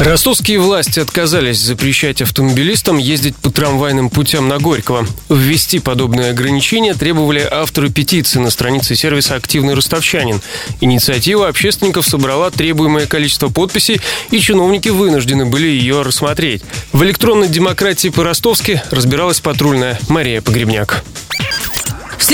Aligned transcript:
Ростовские 0.00 0.58
власти 0.58 0.98
отказались 0.98 1.60
запрещать 1.60 2.20
автомобилистам 2.20 2.98
ездить 2.98 3.36
по 3.36 3.48
трамвайным 3.48 4.10
путям 4.10 4.48
на 4.48 4.58
Горького. 4.58 5.06
Ввести 5.28 5.78
подобные 5.78 6.30
ограничения 6.30 6.94
требовали 6.94 7.46
авторы 7.48 7.90
петиции 7.90 8.40
на 8.40 8.50
странице 8.50 8.96
сервиса 8.96 9.36
«Активный 9.36 9.74
ростовчанин». 9.74 10.40
Инициатива 10.80 11.46
общественников 11.46 12.08
собрала 12.08 12.50
требуемое 12.50 13.06
количество 13.06 13.50
подписей, 13.50 14.00
и 14.32 14.40
чиновники 14.40 14.88
вынуждены 14.88 15.46
были 15.46 15.68
ее 15.68 16.02
рассмотреть. 16.02 16.62
В 16.92 17.04
электронной 17.04 17.46
демократии 17.46 18.08
по-ростовски 18.08 18.82
разбиралась 18.90 19.38
патрульная 19.38 20.00
Мария 20.08 20.42
Погребняк. 20.42 21.04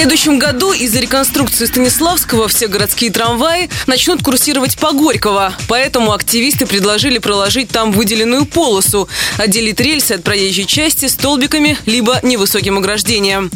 Следующем 0.00 0.38
году 0.38 0.72
из-за 0.72 0.98
реконструкции 1.00 1.66
Станиславского 1.66 2.48
все 2.48 2.68
городские 2.68 3.12
трамваи 3.12 3.68
начнут 3.86 4.23
курсировать 4.23 4.78
по 4.78 4.92
Горького. 4.92 5.52
Поэтому 5.68 6.14
активисты 6.14 6.64
предложили 6.64 7.18
проложить 7.18 7.68
там 7.68 7.92
выделенную 7.92 8.46
полосу, 8.46 9.10
отделить 9.36 9.78
рельсы 9.78 10.12
от 10.12 10.24
проезжей 10.24 10.64
части 10.64 11.04
столбиками 11.04 11.76
либо 11.84 12.18
невысоким 12.23 12.78
ограждением. 12.78 13.50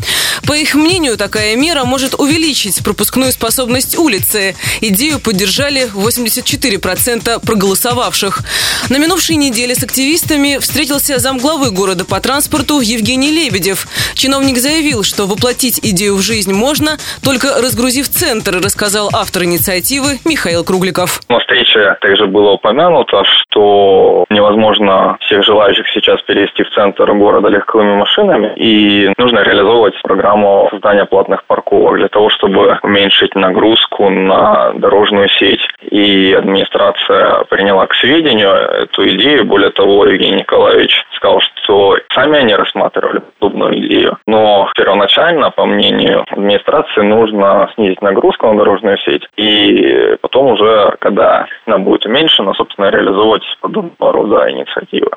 По 0.47 0.53
их 0.53 0.75
мнению, 0.75 1.17
такая 1.17 1.57
мера 1.57 1.85
может 1.85 2.15
увеличить 2.15 2.83
пропускную 2.85 3.33
способность 3.33 3.97
улицы. 3.97 4.55
Идею 4.83 5.21
поддержали 5.21 5.91
84% 5.95 7.41
проголосовавших. 7.41 8.43
На 8.91 8.99
минувшей 8.99 9.37
неделе 9.37 9.75
с 9.75 9.83
активистами 9.83 10.59
встретился 10.61 11.19
замглавы 11.19 11.71
города 11.71 12.05
по 12.05 12.21
транспорту 12.21 12.81
Евгений 12.81 13.31
Лебедев. 13.31 13.89
Чиновник 14.15 14.59
заявил, 14.59 15.05
что 15.05 15.27
воплотить 15.27 15.81
идею 15.83 16.17
в 16.17 16.21
жизнь 16.21 16.34
можно, 16.53 16.97
только 17.25 17.49
разгрузив 17.63 18.09
центр, 18.09 18.57
рассказал 18.57 19.09
автор 19.15 19.45
инициативы 19.45 20.19
Михаил 20.25 20.65
Кругликов. 20.65 21.21
На 21.29 21.39
встрече 21.39 21.97
также 22.01 22.27
было 22.27 22.51
упомянуто, 22.53 23.23
что 23.25 24.25
невозможно 24.31 25.17
всех 25.21 25.45
желающих 25.45 25.87
сейчас 25.95 26.21
перевести 26.23 26.65
в 26.65 26.71
центр 26.71 27.13
города 27.15 27.49
легковыми 27.49 27.95
машинами, 27.95 28.53
и 28.57 29.13
нужно 29.17 29.41
реализовывать 29.41 29.95
программу 30.03 30.69
создания 30.71 31.05
платных 31.05 31.45
парковок 31.45 31.99
для 31.99 32.09
того, 32.09 32.31
чтобы 32.31 32.79
уменьшить 32.83 33.35
нагрузку 33.35 34.11
на 34.11 34.73
дорожную 34.75 35.29
сеть. 35.29 35.61
И 35.95 36.33
администрация 36.33 37.45
приняла 37.45 37.87
к 37.87 37.95
сведению 37.95 38.51
эту 38.51 39.09
идею. 39.11 39.45
Более 39.45 39.71
того, 39.71 40.05
Евгений 40.07 40.41
Николаевич 40.41 40.93
сказал, 41.15 41.41
что 41.41 41.97
сами 42.13 42.39
они 42.39 42.53
рассматривали 42.53 43.23
подобную 43.39 43.79
идею. 43.79 44.19
Но 44.27 44.69
первоначально, 44.75 45.53
по 45.53 45.65
мнению 45.67 46.25
администрации, 46.29 47.03
нужно 47.03 47.71
снизить 47.77 48.03
нагрузку 48.03 48.49
на 48.49 48.59
дорожную 48.59 48.99
сеть. 48.99 49.23
И 49.37 50.17
потом 50.21 50.55
уже, 50.55 50.97
когда 50.99 51.47
она 51.65 51.79
будет 51.79 52.05
уменьшена, 52.07 52.55
собственно, 52.55 52.91
реализовывать 52.91 53.45
подобного 53.61 54.13
рода 54.13 54.51
инициативы. 54.51 55.11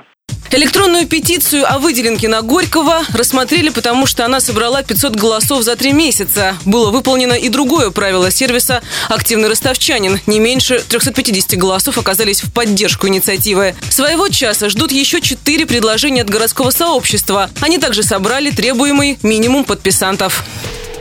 Электронную 0.51 1.05
петицию 1.07 1.69
о 1.69 1.77
выделенке 1.77 2.29
на 2.29 2.41
Горького 2.41 3.03
рассмотрели, 3.13 3.69
потому 3.69 4.05
что 4.05 4.25
она 4.25 4.39
собрала 4.39 4.81
500 4.81 5.15
голосов 5.15 5.63
за 5.63 5.75
три 5.75 5.91
месяца. 5.91 6.57
Было 6.65 6.89
выполнено 6.89 7.33
и 7.33 7.49
другое 7.49 7.91
правило 7.91 8.31
сервиса 8.31 8.81
«Активный 9.09 9.49
ростовчанин». 9.49 10.21
Не 10.25 10.39
меньше 10.39 10.83
350 10.87 11.57
голосов 11.59 11.97
оказались 11.97 12.41
в 12.41 12.51
поддержку 12.51 13.07
инициативы. 13.07 13.75
Своего 13.89 14.29
часа 14.29 14.69
ждут 14.69 14.91
еще 14.91 15.19
четыре 15.19 15.65
предложения 15.65 16.21
от 16.21 16.29
городского 16.29 16.71
сообщества. 16.71 17.49
Они 17.59 17.77
также 17.77 18.03
собрали 18.03 18.51
требуемый 18.51 19.19
минимум 19.23 19.65
подписантов. 19.65 20.43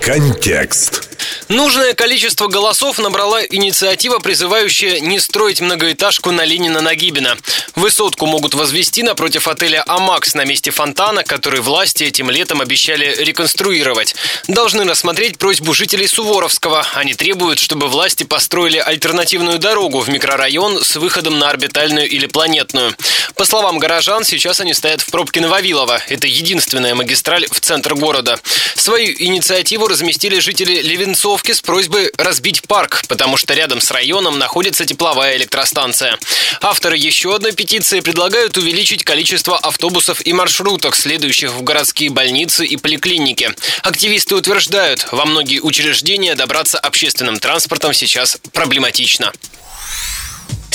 Контекст. 0.02 1.05
Нужное 1.48 1.94
количество 1.94 2.48
голосов 2.48 2.98
набрала 2.98 3.40
инициатива, 3.44 4.18
призывающая 4.18 4.98
не 4.98 5.20
строить 5.20 5.60
многоэтажку 5.60 6.32
на 6.32 6.44
Ленина-Нагибина. 6.44 7.38
Высотку 7.76 8.26
могут 8.26 8.54
возвести 8.54 9.04
напротив 9.04 9.46
отеля 9.46 9.84
«Амакс» 9.86 10.34
на 10.34 10.44
месте 10.44 10.72
фонтана, 10.72 11.22
который 11.22 11.60
власти 11.60 12.02
этим 12.02 12.30
летом 12.30 12.60
обещали 12.60 13.14
реконструировать. 13.22 14.16
Должны 14.48 14.84
рассмотреть 14.84 15.38
просьбу 15.38 15.72
жителей 15.72 16.08
Суворовского. 16.08 16.84
Они 16.94 17.14
требуют, 17.14 17.60
чтобы 17.60 17.86
власти 17.86 18.24
построили 18.24 18.78
альтернативную 18.78 19.60
дорогу 19.60 20.00
в 20.00 20.08
микрорайон 20.08 20.82
с 20.82 20.96
выходом 20.96 21.38
на 21.38 21.48
орбитальную 21.48 22.08
или 22.08 22.26
планетную. 22.26 22.92
По 23.36 23.44
словам 23.44 23.78
горожан, 23.78 24.24
сейчас 24.24 24.60
они 24.60 24.72
стоят 24.72 25.02
в 25.02 25.10
пробке 25.10 25.42
на 25.42 25.48
Вавилова. 25.48 26.00
Это 26.08 26.26
единственная 26.26 26.94
магистраль 26.94 27.46
в 27.50 27.60
центр 27.60 27.94
города. 27.94 28.40
Свою 28.74 29.14
инициативу 29.18 29.88
разместили 29.88 30.38
жители 30.38 30.80
Левенцов 30.80 31.42
с 31.44 31.60
просьбой 31.60 32.10
разбить 32.16 32.62
парк, 32.62 33.04
потому 33.08 33.36
что 33.36 33.52
рядом 33.52 33.82
с 33.82 33.90
районом 33.90 34.38
находится 34.38 34.86
тепловая 34.86 35.36
электростанция. 35.36 36.18
Авторы 36.62 36.96
еще 36.96 37.34
одной 37.34 37.52
петиции 37.52 38.00
предлагают 38.00 38.56
увеличить 38.56 39.04
количество 39.04 39.58
автобусов 39.58 40.24
и 40.24 40.32
маршруток, 40.32 40.96
следующих 40.96 41.52
в 41.52 41.62
городские 41.62 42.08
больницы 42.08 42.64
и 42.64 42.78
поликлиники. 42.78 43.54
Активисты 43.82 44.34
утверждают, 44.34 45.08
во 45.12 45.26
многие 45.26 45.60
учреждения 45.60 46.34
добраться 46.36 46.78
общественным 46.78 47.38
транспортом 47.38 47.92
сейчас 47.92 48.38
проблематично. 48.54 49.30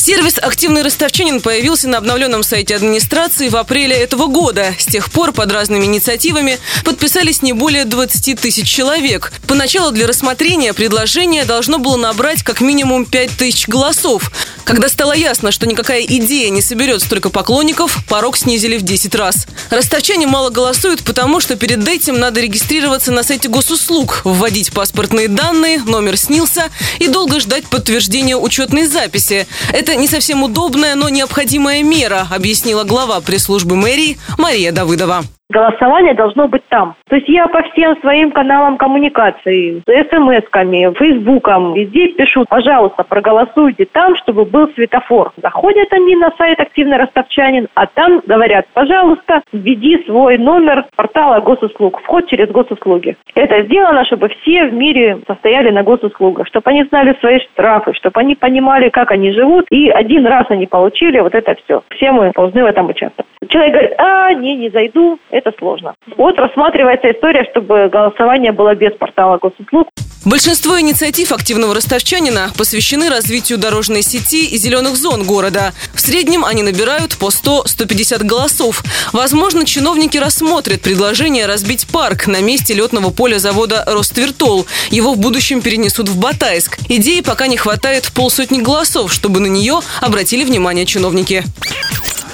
Сервис 0.04 0.40
«Активный 0.40 0.82
ростовчанин» 0.82 1.42
появился 1.42 1.88
на 1.88 2.00
обновленном 2.00 2.42
сайте 2.42 2.76
администрации 2.76 3.50
в 3.50 3.56
апреле 3.56 3.96
этого 3.96 4.26
года. 4.26 4.74
С 4.80 4.88
тех 4.88 5.12
пор 5.12 5.32
под 5.32 5.52
разными 5.52 5.86
инициативами 5.86 6.58
подписались 6.84 7.44
не 7.44 7.54
более 7.54 7.86
20 7.86 8.42
тысяч 8.42 8.68
человек. 8.68 9.32
Поначалу 9.48 9.92
для 9.92 10.08
рассмотрения 10.08 10.74
предложение 10.74 11.46
должно 11.46 11.78
было 11.78 11.98
набрать 11.98 12.42
как 12.42 12.62
минимум 12.62 13.06
5 13.06 13.38
тысяч 13.38 13.68
голосов. 13.68 14.32
Когда 14.72 14.88
стало 14.88 15.12
ясно, 15.12 15.52
что 15.52 15.68
никакая 15.68 16.02
идея 16.04 16.50
не 16.50 16.62
соберет 16.62 17.02
столько 17.02 17.30
поклонников, 17.30 18.06
порог 18.08 18.38
снизили 18.38 18.78
в 18.78 18.84
10 18.84 19.14
раз. 19.16 19.46
Ростовчане 19.70 20.28
мало 20.28 20.50
голосуют, 20.50 21.04
потому 21.04 21.42
что 21.42 21.58
перед 21.58 21.86
этим 21.86 22.18
надо 22.18 22.40
регистрироваться 22.40 23.12
на 23.12 23.24
сайте 23.24 23.50
госуслуг, 23.50 24.22
вводить 24.24 24.72
паспортные 24.72 25.28
данные, 25.28 25.80
номер 25.80 26.16
снился 26.16 26.70
и 27.00 27.10
долго 27.10 27.42
ждать 27.42 27.66
подтверждения 27.66 28.38
учетной 28.38 28.88
записи. 28.88 29.46
Это 29.74 29.98
не 29.98 30.08
совсем 30.08 30.42
удобная, 30.42 30.96
но 30.96 31.10
необходимая 31.10 31.84
мера, 31.84 32.26
объяснила 32.32 32.86
глава 32.86 33.20
пресс-службы 33.20 33.76
мэрии 33.76 34.18
Мария 34.38 34.72
Давыдова 34.72 35.26
голосование 35.52 36.16
должно 36.16 36.48
быть 36.48 36.64
там. 36.70 36.96
То 37.10 37.18
есть 37.18 37.30
я 37.30 37.48
по 37.48 37.62
всем 37.64 38.00
своим 38.00 38.32
каналам 38.32 38.78
коммуникации, 38.78 39.84
смс-ками, 39.86 40.94
фейсбуком, 40.98 41.74
везде 41.74 42.08
пишу, 42.10 42.46
пожалуйста, 42.50 43.04
проголосуйте 43.04 43.86
там, 43.86 44.16
чтобы 44.16 44.46
был 44.46 44.70
светофор. 44.74 45.34
Заходят 45.38 45.92
они 45.92 46.16
на 46.16 46.32
сайт 46.38 46.60
«Активный 46.60 46.98
ростовчанин», 46.98 47.68
а 47.76 47.86
там 47.86 48.22
говорят, 48.26 48.66
пожалуйста, 48.74 49.42
введи 49.52 50.04
свой 50.06 50.38
номер 50.38 50.86
портала 50.96 51.42
госуслуг, 51.42 52.00
вход 52.02 52.28
через 52.28 52.50
госуслуги. 52.50 53.18
Это 53.36 53.64
сделано, 53.64 54.06
чтобы 54.06 54.30
все 54.30 54.66
в 54.66 54.74
мире 54.74 55.20
состояли 55.28 55.70
на 55.70 55.84
госуслугах, 55.84 56.48
чтобы 56.48 56.70
они 56.72 56.84
знали 56.86 57.16
свои 57.20 57.40
штрафы, 57.40 57.94
чтобы 57.94 58.20
они 58.20 58.36
понимали, 58.36 58.90
как 58.90 59.12
они 59.12 59.32
живут, 59.32 59.66
и 59.70 59.90
один 59.90 60.26
раз 60.26 60.46
они 60.50 60.66
получили 60.66 61.20
вот 61.20 61.36
это 61.36 61.56
все. 61.64 61.84
Все 61.96 62.12
мы 62.12 62.32
должны 62.34 62.64
в 62.64 62.68
этом 62.68 62.88
участвовать. 62.88 63.30
Человек 63.50 63.72
говорит, 63.74 63.94
а, 63.98 64.34
не, 64.34 64.56
не 64.56 64.70
зайду, 64.70 65.20
это 65.44 65.56
сложно. 65.58 65.94
Вот 66.18 66.38
рассматривается 66.38 67.12
история, 67.12 67.46
чтобы 67.52 67.90
голосование 67.90 68.52
было 68.52 68.76
без 68.76 68.94
портала 68.94 69.38
госуслуг. 69.38 69.88
Большинство 70.24 70.80
инициатив 70.80 71.32
активного 71.32 71.74
ростовчанина 71.74 72.52
посвящены 72.56 73.10
развитию 73.10 73.58
дорожной 73.58 74.04
сети 74.04 74.46
и 74.46 74.58
зеленых 74.58 74.96
зон 74.96 75.24
города. 75.24 75.74
В 75.96 76.00
среднем 76.00 76.46
они 76.46 76.62
набирают 76.62 77.18
по 77.18 77.30
100-150 77.30 78.24
голосов. 78.24 78.84
Возможно, 79.14 79.66
чиновники 79.66 80.20
рассмотрят 80.20 80.82
предложение 80.82 81.48
разбить 81.48 81.88
парк 81.92 82.28
на 82.28 82.40
месте 82.40 82.76
летного 82.76 83.10
поля 83.10 83.40
завода 83.40 83.84
«Роствертол». 83.88 84.68
Его 84.92 85.14
в 85.14 85.18
будущем 85.18 85.62
перенесут 85.62 86.08
в 86.08 86.20
Батайск. 86.20 86.78
Идеи 86.88 87.22
пока 87.22 87.48
не 87.48 87.58
хватает 87.58 88.12
полсотни 88.14 88.62
голосов, 88.62 89.12
чтобы 89.12 89.40
на 89.40 89.48
нее 89.48 89.80
обратили 90.02 90.44
внимание 90.44 90.86
чиновники. 90.86 91.44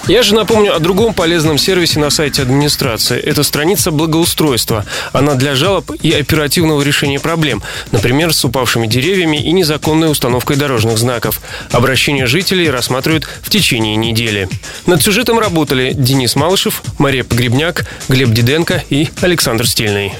Я 0.07 0.23
же 0.23 0.35
напомню 0.35 0.73
о 0.73 0.79
другом 0.79 1.13
полезном 1.13 1.57
сервисе 1.57 1.99
на 1.99 2.09
сайте 2.09 2.41
администрации. 2.41 3.19
Это 3.19 3.43
страница 3.43 3.91
благоустройства. 3.91 4.85
Она 5.11 5.35
для 5.35 5.53
жалоб 5.53 5.91
и 6.01 6.11
оперативного 6.11 6.81
решения 6.81 7.19
проблем, 7.19 7.61
например, 7.91 8.33
с 8.33 8.45
упавшими 8.45 8.87
деревьями 8.87 9.37
и 9.37 9.51
незаконной 9.51 10.09
установкой 10.09 10.55
дорожных 10.55 10.97
знаков. 10.97 11.41
Обращения 11.71 12.25
жителей 12.25 12.69
рассматривают 12.69 13.27
в 13.41 13.49
течение 13.49 13.97
недели. 13.97 14.47
Над 14.85 15.01
сюжетом 15.01 15.39
работали 15.39 15.91
Денис 15.93 16.37
Малышев, 16.37 16.83
Мария 16.99 17.25
Погребняк, 17.25 17.85
Глеб 18.07 18.29
Диденко 18.29 18.85
и 18.89 19.09
Александр 19.21 19.67
Стильный. 19.67 20.13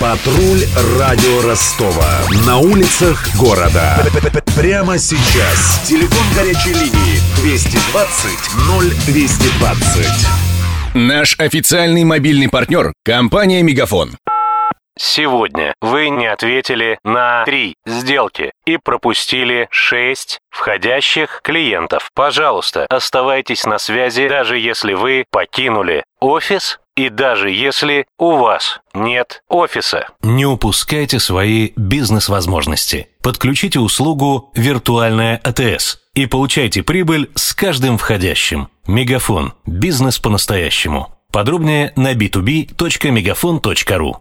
Патруль 0.00 0.64
радио 0.98 1.42
Ростова. 1.42 2.20
На 2.46 2.56
улицах 2.56 3.28
города. 3.36 4.02
Прямо 4.56 4.98
сейчас. 4.98 5.82
Телефон 5.86 6.24
горячей 6.34 6.72
линии 6.72 7.20
220 7.40 8.38
0220. 9.16 10.94
Наш 10.94 11.40
официальный 11.40 12.04
мобильный 12.04 12.50
партнер– 12.50 12.92
компания 13.02 13.62
«Мегафон». 13.62 14.18
Сегодня 14.98 15.72
вы 15.80 16.10
не 16.10 16.26
ответили 16.26 16.98
на 17.02 17.42
три 17.46 17.76
сделки 17.86 18.52
и 18.66 18.76
пропустили 18.76 19.68
6 19.70 20.38
входящих 20.50 21.40
клиентов. 21.42 22.10
Пожалуйста, 22.14 22.84
оставайтесь 22.90 23.64
на 23.64 23.78
связи, 23.78 24.28
даже 24.28 24.58
если 24.58 24.92
вы 24.92 25.24
покинули 25.30 26.04
офис 26.20 26.78
и 26.94 27.08
даже 27.08 27.50
если 27.50 28.04
у 28.18 28.32
вас 28.32 28.80
нет 28.92 29.40
офиса. 29.48 30.08
Не 30.22 30.44
упускайте 30.44 31.18
свои 31.18 31.70
бизнес-возможности. 31.76 33.08
Подключите 33.22 33.80
услугу 33.80 34.52
«Виртуальная 34.54 35.40
АТС» 35.42 35.99
и 36.14 36.26
получайте 36.26 36.82
прибыль 36.82 37.30
с 37.34 37.54
каждым 37.54 37.96
входящим. 37.98 38.68
Мегафон. 38.86 39.52
Бизнес 39.66 40.18
по-настоящему. 40.18 41.14
Подробнее 41.32 41.92
на 41.96 42.14
b2b.мегафон.ру 42.14 44.16